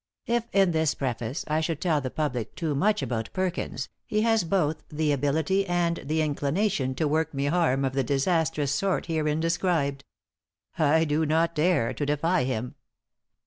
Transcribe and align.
If, 0.25 0.47
in 0.51 0.71
this 0.71 0.95
preface, 0.95 1.45
I 1.47 1.61
should 1.61 1.79
tell 1.79 2.01
the 2.01 2.09
public 2.09 2.55
too 2.55 2.73
much 2.73 3.03
about 3.03 3.29
Perkins, 3.33 3.87
he 4.07 4.21
has 4.23 4.43
both 4.43 4.81
the 4.89 5.11
ability 5.11 5.63
and 5.67 5.97
the 6.03 6.23
inclination 6.23 6.95
to 6.95 7.07
work 7.07 7.35
me 7.35 7.45
harm 7.45 7.85
of 7.85 7.93
the 7.93 8.03
disastrous 8.03 8.71
sort 8.71 9.05
herein 9.05 9.39
described. 9.39 10.03
I 10.75 11.05
do 11.05 11.23
not 11.27 11.53
dare 11.53 11.93
to 11.93 12.03
defy 12.03 12.45
him. 12.45 12.73